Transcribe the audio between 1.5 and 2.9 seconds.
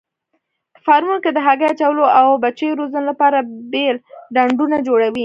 اچولو او بچیو